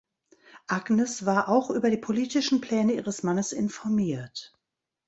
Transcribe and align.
Agnes 0.65 1.27
war 1.27 1.47
auch 1.47 1.69
über 1.69 1.91
die 1.91 1.97
politischen 1.97 2.59
Pläne 2.59 2.93
ihres 2.93 3.21
Mannes 3.21 3.51
informiert. 3.53 4.51